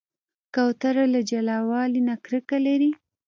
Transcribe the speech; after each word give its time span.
کوتره 0.53 1.05
له 1.13 1.19
جلاوالي 1.29 2.01
نه 2.07 2.15
کرکه 2.25 2.57
لري. 2.65 2.91